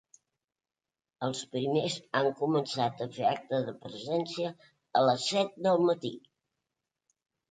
Els 1.27 1.41
primers 1.55 1.97
han 2.21 2.29
començat 2.39 3.03
a 3.05 3.09
fer 3.17 3.27
acte 3.31 3.59
de 3.67 3.75
presència 3.83 4.53
a 5.01 5.03
les 5.09 5.27
set 5.33 5.53
del 5.67 5.85
matí. 5.91 6.13